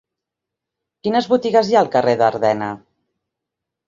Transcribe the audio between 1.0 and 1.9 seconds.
Quines botigues hi ha